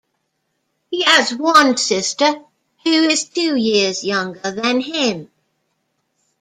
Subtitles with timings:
[0.89, 2.41] He has one sister,
[2.83, 5.29] who is two years younger than him.